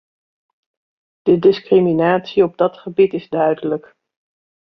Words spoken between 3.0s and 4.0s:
is duidelijk.